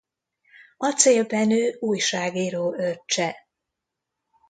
[0.77, 3.35] Aczél Benő újságíró öccse.